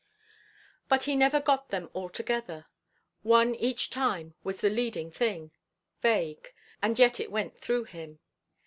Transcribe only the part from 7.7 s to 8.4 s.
him.